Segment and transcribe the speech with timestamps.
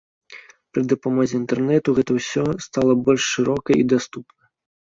[0.77, 4.43] Пры дапамозе інтэрнэту гэта ўсё стала больш шырока і даступна.